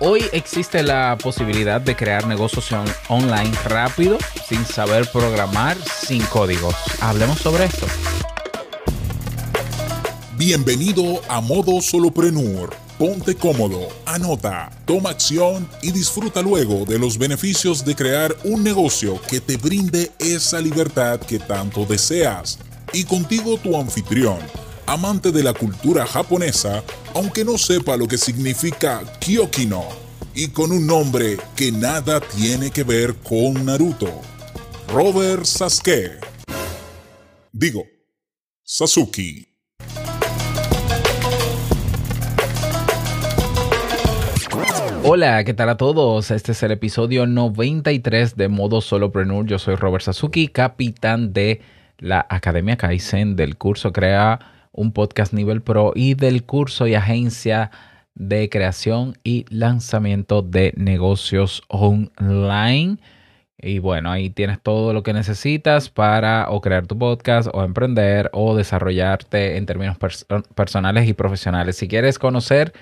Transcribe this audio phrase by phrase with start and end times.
[0.00, 2.68] Hoy existe la posibilidad de crear negocios
[3.08, 4.18] online rápido,
[4.48, 6.74] sin saber programar, sin códigos.
[7.00, 7.86] Hablemos sobre esto.
[10.36, 12.74] Bienvenido a Modo Soloprenur.
[12.98, 19.20] Ponte cómodo, anota, toma acción y disfruta luego de los beneficios de crear un negocio
[19.28, 22.58] que te brinde esa libertad que tanto deseas.
[22.92, 24.38] Y contigo tu anfitrión,
[24.86, 26.82] amante de la cultura japonesa,
[27.14, 29.84] aunque no sepa lo que significa Kyokino,
[30.34, 34.20] y con un nombre que nada tiene que ver con Naruto,
[34.88, 36.20] Robert Sasuke.
[37.52, 37.84] Digo,
[38.62, 39.48] Sasuke.
[45.04, 46.30] Hola, ¿qué tal a todos?
[46.30, 49.44] Este es el episodio 93 de Modo Solopreneur.
[49.46, 51.60] Yo soy Robert Sasuki, capitán de
[51.98, 54.38] la Academia Kaizen, del curso Crea
[54.72, 57.70] un podcast nivel pro y del curso y agencia
[58.14, 62.98] de creación y lanzamiento de negocios online.
[63.58, 68.28] Y bueno, ahí tienes todo lo que necesitas para o crear tu podcast o emprender
[68.32, 69.96] o desarrollarte en términos
[70.54, 71.76] personales y profesionales.
[71.76, 72.72] Si quieres conocer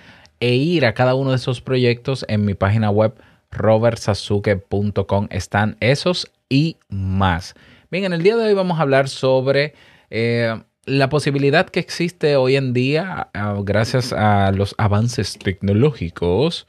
[0.40, 3.14] e ir a cada uno de esos proyectos en mi página web
[3.50, 7.54] robertsasuke.com están esos y más.
[7.90, 9.74] Bien, en el día de hoy vamos a hablar sobre
[10.08, 13.28] eh, la posibilidad que existe hoy en día,
[13.62, 16.66] gracias a los avances tecnológicos,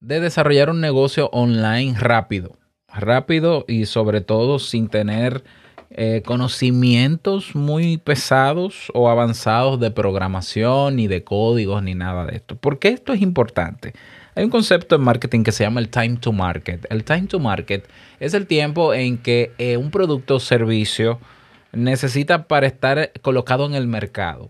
[0.00, 2.56] de desarrollar un negocio online rápido.
[2.88, 5.44] Rápido y sobre todo sin tener
[5.90, 12.56] eh, conocimientos muy pesados o avanzados de programación, ni de códigos, ni nada de esto.
[12.56, 13.94] ¿Por qué esto es importante?
[14.34, 16.86] Hay un concepto en marketing que se llama el time to market.
[16.90, 17.88] El time to market
[18.20, 21.20] es el tiempo en que eh, un producto o servicio
[21.72, 24.48] necesita para estar colocado en el mercado.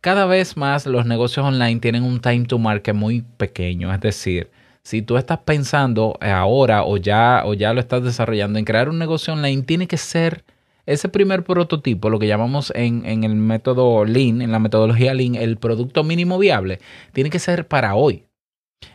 [0.00, 4.50] Cada vez más los negocios online tienen un time to market muy pequeño, es decir,
[4.82, 8.98] si tú estás pensando ahora o ya, o ya lo estás desarrollando en crear un
[8.98, 10.44] negocio online, tiene que ser
[10.86, 15.36] ese primer prototipo, lo que llamamos en, en, el método Lean, en la metodología Lean,
[15.36, 16.80] el producto mínimo viable,
[17.12, 18.24] tiene que ser para hoy.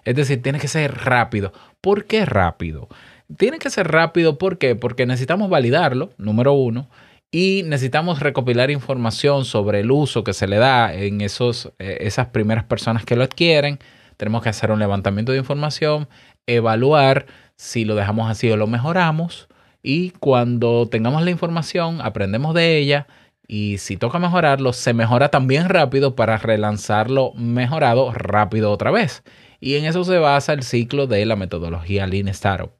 [0.03, 1.53] Es decir, tiene que ser rápido.
[1.79, 2.89] ¿Por qué rápido?
[3.37, 4.75] Tiene que ser rápido, ¿por qué?
[4.75, 6.89] Porque necesitamos validarlo, número uno
[7.31, 12.27] y necesitamos recopilar información sobre el uso que se le da en esos, eh, esas
[12.27, 13.79] primeras personas que lo adquieren.
[14.17, 16.07] Tenemos que hacer un levantamiento de información,
[16.47, 19.47] evaluar si lo dejamos así o lo mejoramos
[19.83, 23.07] y cuando tengamos la información aprendemos de ella
[23.47, 29.23] y si toca mejorarlo, se mejora también rápido para relanzarlo mejorado rápido otra vez.
[29.59, 32.76] Y en eso se basa el ciclo de la metodología Lean Startup.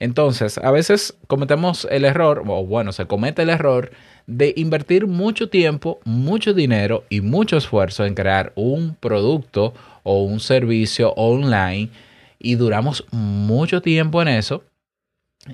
[0.00, 3.90] Entonces, a veces cometemos el error, o bueno, se comete el error
[4.26, 10.40] de invertir mucho tiempo, mucho dinero y mucho esfuerzo en crear un producto o un
[10.40, 11.90] servicio online
[12.38, 14.64] y duramos mucho tiempo en eso,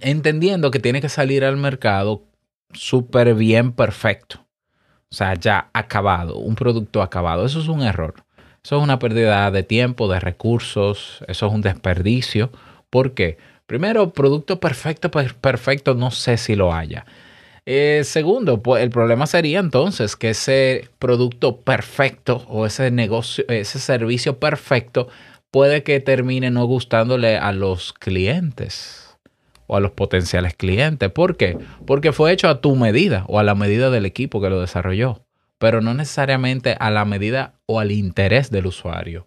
[0.00, 2.22] entendiendo que tiene que salir al mercado
[2.72, 4.46] súper bien perfecto.
[5.10, 7.46] O sea, ya acabado, un producto acabado.
[7.46, 8.14] Eso es un error.
[8.62, 12.50] Eso es una pérdida de tiempo, de recursos, eso es un desperdicio.
[12.90, 13.38] ¿Por qué?
[13.66, 17.04] Primero, producto perfecto, perfecto, no sé si lo haya.
[17.69, 23.81] Eh, segundo, pues el problema sería entonces que ese producto perfecto o ese negocio, ese
[23.81, 25.09] servicio perfecto
[25.50, 29.19] puede que termine no gustándole a los clientes
[29.66, 31.10] o a los potenciales clientes.
[31.10, 31.59] ¿Por qué?
[31.87, 35.25] Porque fue hecho a tu medida o a la medida del equipo que lo desarrolló,
[35.59, 39.26] pero no necesariamente a la medida o al interés del usuario.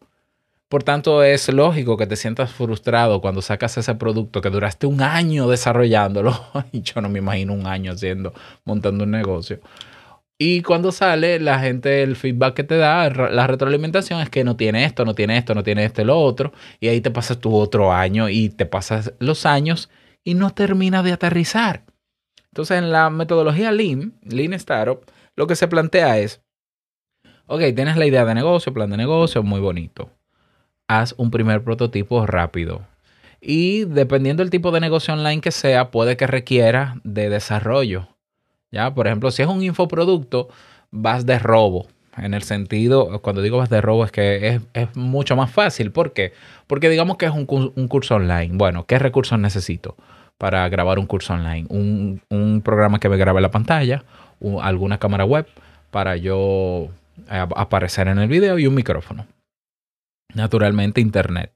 [0.69, 5.01] Por tanto, es lógico que te sientas frustrado cuando sacas ese producto que duraste un
[5.01, 6.39] año desarrollándolo.
[6.71, 8.33] y yo no me imagino un año haciendo,
[8.65, 9.59] montando un negocio.
[10.37, 14.57] Y cuando sale, la gente, el feedback que te da, la retroalimentación es que no
[14.57, 16.53] tiene esto, no tiene esto, no tiene este, lo otro.
[16.79, 19.89] Y ahí te pasas tu otro año y te pasas los años
[20.23, 21.83] y no termina de aterrizar.
[22.51, 25.03] Entonces, en la metodología Lean, Lean Startup,
[25.35, 26.43] lo que se plantea es,
[27.47, 30.11] ok, tienes la idea de negocio, plan de negocio, muy bonito
[30.89, 32.81] haz un primer prototipo rápido.
[33.39, 38.09] Y dependiendo del tipo de negocio online que sea, puede que requiera de desarrollo.
[38.71, 38.93] ¿Ya?
[38.93, 40.49] Por ejemplo, si es un infoproducto,
[40.91, 41.87] vas de robo.
[42.17, 45.91] En el sentido, cuando digo vas de robo, es que es, mucho más fácil.
[45.91, 46.33] ¿Por qué?
[46.67, 48.49] Porque digamos que es un, curso online.
[48.53, 49.95] Bueno, ¿qué recursos necesito
[50.37, 51.67] para grabar un curso online?
[51.69, 54.03] Un, programa que me grabe la pantalla,
[54.61, 55.47] alguna cámara web
[55.91, 56.89] para yo
[57.31, 59.25] eh, aparecer en el video y un micrófono
[60.33, 61.53] naturalmente Internet.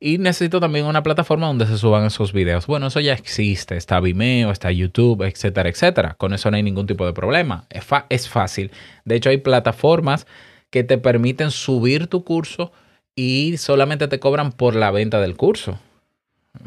[0.00, 2.66] Y necesito también una plataforma donde se suban esos videos.
[2.66, 3.76] Bueno, eso ya existe.
[3.76, 6.14] Está Vimeo, está YouTube, etcétera, etcétera.
[6.18, 7.64] Con eso no hay ningún tipo de problema.
[7.70, 8.70] Es, es fácil.
[9.04, 10.26] De hecho, hay plataformas
[10.70, 12.72] que te permiten subir tu curso
[13.16, 15.78] y solamente te cobran por la venta del curso.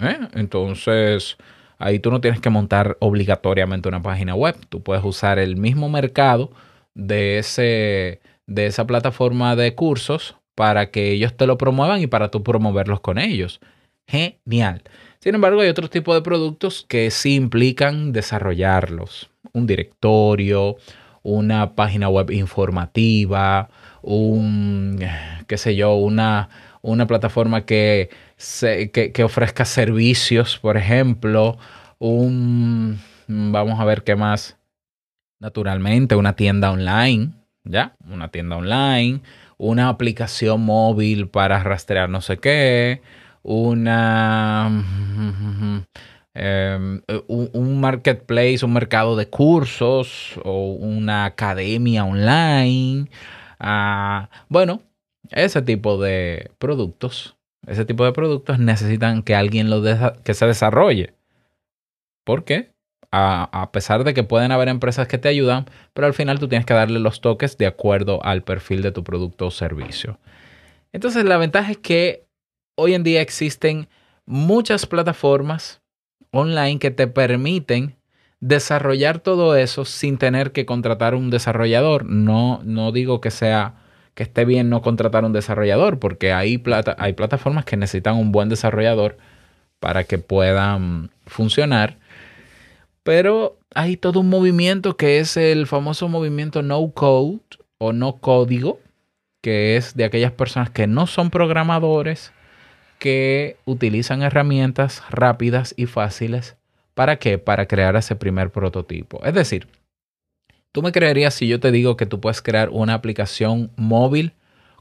[0.02, 0.18] ¿eh?
[0.34, 1.38] Entonces,
[1.78, 4.56] ahí tú no tienes que montar obligatoriamente una página web.
[4.70, 6.52] Tú puedes usar el mismo mercado
[6.96, 12.32] de, ese, de esa plataforma de cursos para que ellos te lo promuevan y para
[12.32, 13.60] tú promoverlos con ellos.
[14.08, 14.82] Genial.
[15.20, 19.30] Sin embargo, hay otro tipo de productos que sí implican desarrollarlos.
[19.54, 20.78] Un directorio,
[21.22, 23.70] una página web informativa,
[24.02, 25.00] un,
[25.46, 26.50] qué sé yo, una,
[26.82, 28.10] una plataforma que,
[28.92, 31.60] que, ofrezca servicios, por ejemplo,
[32.00, 34.58] un, vamos a ver qué más,
[35.40, 37.34] naturalmente, una tienda online,
[37.70, 37.96] ¿ya?
[38.10, 39.22] Una tienda online,
[39.58, 43.02] una aplicación móvil para rastrear no sé qué,
[43.44, 44.70] una...
[46.40, 53.10] Em, un, marketplace, un mercado de cursos o una academia online.
[53.60, 54.84] Ah, bueno,
[55.32, 59.82] ese tipo de productos, ese tipo de productos necesitan que alguien lo
[60.24, 61.16] que se desarrolle.
[62.24, 62.77] ¿Por qué?
[63.10, 66.50] A, a, pesar de que pueden haber empresas que te ayudan, pero al final tú
[66.50, 70.20] tienes que darle los toques de acuerdo al perfil de tu producto o servicio.
[70.92, 72.26] Entonces la ventaja es que
[72.76, 73.88] hoy en día existen
[74.26, 75.82] muchas plataformas
[76.32, 77.96] online que te permiten
[78.40, 82.06] desarrollar todo eso sin tener que contratar un desarrollador.
[82.06, 83.76] No, no digo que sea
[84.14, 88.32] que esté bien no contratar un desarrollador, porque hay, plata, hay plataformas que necesitan un
[88.32, 89.18] buen desarrollador
[89.80, 91.98] para que puedan funcionar.
[93.08, 97.40] Pero hay todo un movimiento que es el famoso movimiento no code
[97.78, 98.82] o no código,
[99.42, 102.34] que es de aquellas personas que no son programadores,
[103.00, 106.58] que utilizan herramientas rápidas y fáciles.
[106.96, 107.38] ¿Para qué?
[107.38, 109.24] Para crear ese primer prototipo.
[109.24, 109.70] Es decir,
[110.74, 114.34] tú me creerías si yo te digo que tú puedes crear una aplicación móvil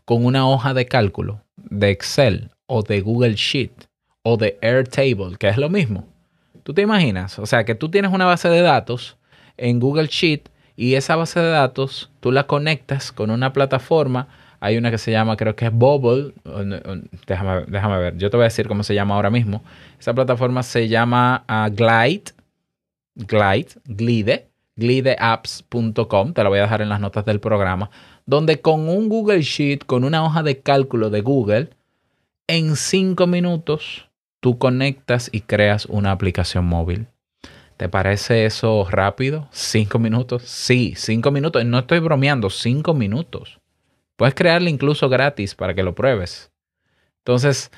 [0.05, 3.85] con una hoja de cálculo de Excel o de Google Sheet
[4.25, 6.16] o de Airtable, que es lo mismo.
[6.67, 7.39] ¿Tú te imaginas?
[7.39, 9.17] O sea, que tú tienes una base de datos
[9.57, 14.27] en Google Sheet y esa base de datos tú la conectas con una plataforma
[14.59, 16.33] hay una que se llama, creo que es Bubble.
[17.27, 18.17] Déjame, déjame ver.
[18.17, 19.63] Yo te voy a decir cómo se llama ahora mismo.
[20.01, 22.33] Esa plataforma se llama uh, Glide.
[23.15, 23.69] Glide.
[23.85, 24.49] Glide.
[24.75, 26.33] Glideapps.com.
[26.33, 27.91] Te la voy a dejar en las notas del programa.
[28.25, 31.71] Donde con un Google Sheet, con una hoja de cálculo de Google,
[32.49, 34.06] en cinco minutos
[34.47, 37.09] tú conectas y creas una aplicación móvil.
[37.77, 39.49] ¿Te parece eso rápido?
[39.51, 40.45] ¿Cinco minutos?
[40.45, 41.65] Sí, cinco minutos.
[41.65, 43.59] No estoy bromeando, cinco minutos.
[44.15, 46.53] Puedes crearle incluso gratis para que lo pruebes.
[47.25, 47.73] Entonces,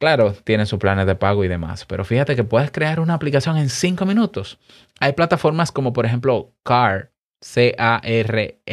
[0.00, 3.56] claro, tiene sus planes de pago y demás, pero fíjate que puedes crear una aplicación
[3.56, 4.58] en 5 minutos.
[4.98, 8.64] Hay plataformas como por ejemplo Car, C-A-R-R-R-D,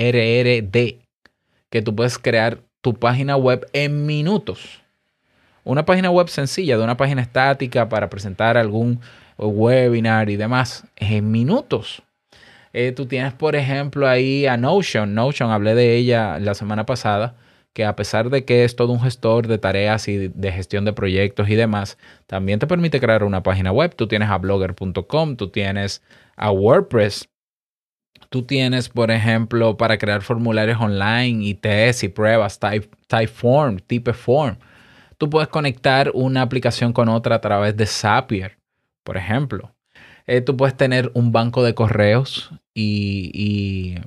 [1.70, 4.81] que tú puedes crear tu página web en minutos.
[5.63, 9.00] Una página web sencilla de una página estática para presentar algún
[9.38, 12.04] webinar y demás en minutos.
[12.74, 15.13] Eh, tú tienes, por ejemplo, ahí a Notion.
[15.13, 17.36] Notion, hablé de ella la semana pasada,
[17.74, 20.94] que a pesar de que es todo un gestor de tareas y de gestión de
[20.94, 21.98] proyectos y demás,
[22.28, 23.94] también te permite crear una página web.
[23.96, 26.02] Tú tienes a blogger.com, tú tienes
[26.36, 27.28] a WordPress.
[28.30, 34.58] Tú tienes, por ejemplo, para crear formularios online y test y pruebas, Type, Typeform, Typeform.
[35.22, 38.58] Tú puedes conectar una aplicación con otra a través de Zapier,
[39.04, 39.72] por ejemplo.
[40.25, 44.00] Eh, tú puedes tener un banco de correos y,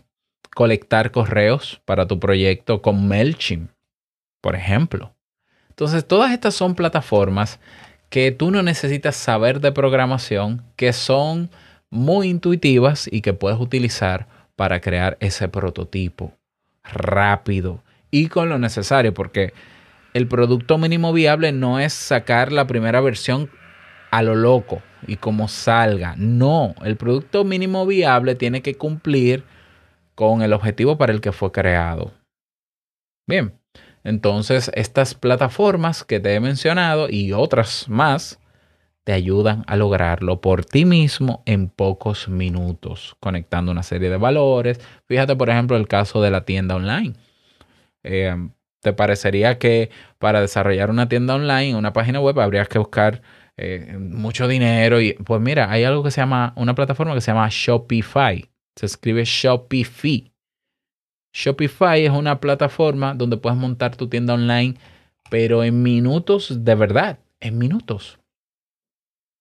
[0.57, 3.71] colectar correos para tu proyecto con MailChimp,
[4.41, 5.15] por ejemplo.
[5.69, 7.61] Entonces, todas estas son plataformas
[8.11, 11.49] que tú no necesitas saber de programación, que son
[11.91, 16.33] muy intuitivas y que puedes utilizar para crear ese prototipo
[16.83, 19.53] rápido y con lo necesario, porque
[20.15, 23.51] el producto mínimo viable no es sacar la primera versión
[24.11, 26.15] a lo loco y como salga.
[26.17, 29.45] No, el producto mínimo viable tiene que cumplir
[30.15, 32.13] con el objetivo para el que fue creado.
[33.27, 33.59] Bien,
[34.05, 38.39] entonces estas plataformas que te he mencionado y otras más
[39.03, 44.81] te ayudan a lograrlo por ti mismo en pocos minutos, conectando una serie de valores.
[45.07, 47.15] Fíjate, por ejemplo, el caso de la tienda online.
[48.05, 48.37] Eh,
[48.85, 49.89] ¿Te parecería que
[50.19, 53.23] para desarrollar una tienda online, una página web, habrías que buscar
[53.57, 55.01] eh, mucho dinero.
[55.01, 58.47] Y pues mira, hay algo que se llama, una plataforma que se llama Shopify.
[58.77, 60.31] Se escribe Shopify.
[61.33, 64.75] Shopify es una plataforma donde puedes montar tu tienda online,
[65.31, 68.21] pero en minutos de verdad, en minutos.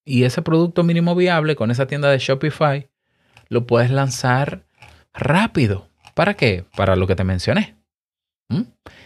[0.06, 2.88] Y ese producto mínimo viable con esa tienda de Shopify
[3.50, 4.64] lo puedes lanzar
[5.14, 5.90] rápido.
[6.16, 6.64] ¿Para qué?
[6.78, 7.83] Para lo que te mencioné.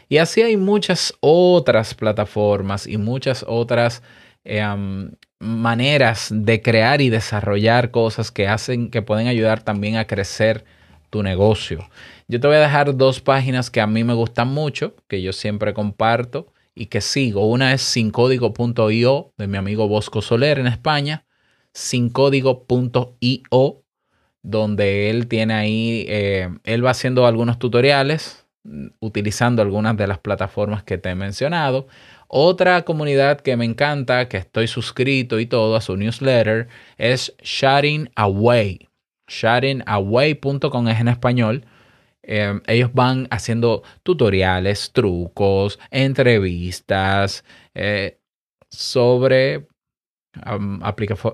[0.10, 4.02] Y así hay muchas otras plataformas y muchas otras
[4.46, 4.64] eh,
[5.40, 10.66] maneras de crear y desarrollar cosas que hacen, que pueden ayudar también a crecer
[11.10, 11.90] tu negocio.
[12.28, 15.34] Yo te voy a dejar dos páginas que a mí me gustan mucho, que yo
[15.34, 17.48] siempre comparto y que sigo.
[17.48, 21.26] Una es sincódigo.io de mi amigo Bosco Soler en España,
[21.74, 23.84] sincódigo.io,
[24.44, 28.47] donde él tiene ahí, eh, él va haciendo algunos tutoriales mm,
[29.00, 31.88] utilizando algunas de las plataformas que te he mencionado.
[32.28, 38.10] Otra comunidad que me encanta, que estoy suscrito y todo a su newsletter, es Sharing
[38.16, 38.90] Away.
[39.28, 41.66] Sharingaway.com es en español.
[42.24, 48.20] Eh, ellos van haciendo tutoriales, trucos, entrevistas eh,
[48.70, 49.68] sobre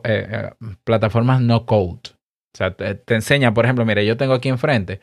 [0.03, 0.51] eh,
[0.83, 2.11] plataformas no code.
[2.53, 5.01] O sea, te, te, enseña, por ejemplo, mira, yo tengo aquí enfrente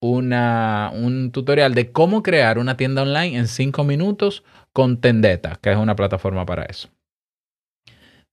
[0.00, 5.72] una, un tutorial de cómo crear una tienda online en 5 minutos con Tendeta, que
[5.72, 6.88] es una plataforma para eso.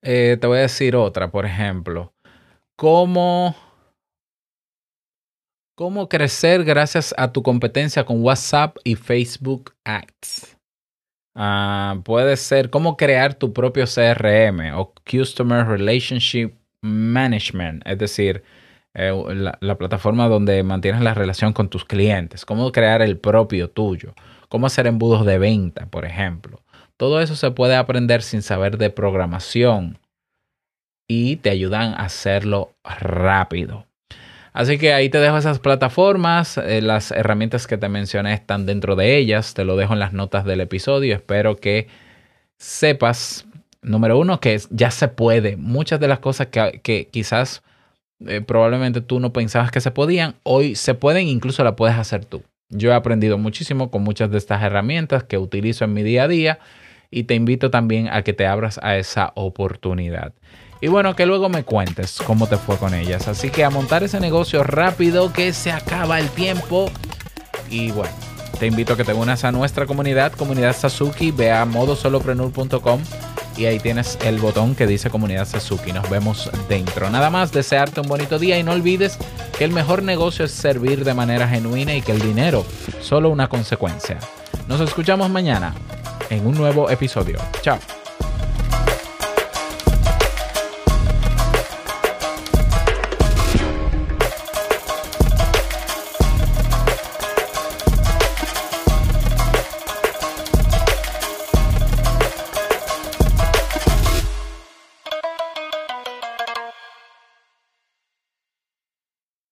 [0.02, 2.14] Eh, te voy a decir otra, por ejemplo,
[2.76, 3.56] cómo,
[5.76, 10.56] cómo crecer gracias a tu competencia con WhatsApp y Facebook Ads.
[11.38, 18.44] Uh, puede ser cómo crear tu propio CRM o Customer Relationship Management, es decir,
[18.98, 19.12] eh,
[19.60, 24.14] la, plataforma donde mantienes la relación con tus clientes, cómo crear el propio tuyo,
[24.48, 26.62] cómo hacer embudos de venta, por ejemplo.
[26.96, 30.00] Todo eso se puede aprender sin saber de programación.
[31.10, 33.86] Y te ayudan a hacerlo rápido.
[34.54, 38.96] Así que ahí te dejo esas plataformas, eh, las herramientas que te mencioné están dentro
[38.96, 41.90] de ellas, te lo dejo en las notas del episodio, espero que
[42.58, 43.46] sepas,
[43.82, 47.62] número uno, que ya se puede, muchas de las cosas que, que quizás
[48.26, 52.26] eh, probablemente tú no pensabas que se podían, hoy se pueden, incluso la puedes hacer
[52.26, 52.44] tú.
[52.70, 56.28] Yo he aprendido muchísimo con muchas de estas herramientas que utilizo en mi día a
[56.28, 56.60] día
[57.12, 60.34] y te invito también a que te abras a esa oportunidad.
[60.82, 63.28] Y bueno, que luego me cuentes cómo te fue con ellas.
[63.28, 66.92] Así que a montar ese negocio rápido que se acaba el tiempo.
[67.70, 68.14] Y bueno,
[68.60, 73.02] te invito a que te unas a nuestra comunidad, comunidad Sasuki, ve a modosoloprenur.com
[73.58, 75.92] y ahí tienes el botón que dice Comunidad Sasuki.
[75.92, 77.10] Nos vemos dentro.
[77.10, 79.18] Nada más, desearte un bonito día y no olvides
[79.58, 82.66] que el mejor negocio es servir de manera genuina y que el dinero
[83.02, 84.20] solo una consecuencia.
[84.68, 85.74] Nos escuchamos mañana
[86.30, 87.38] en un nuevo episodio.
[87.62, 87.80] Chao.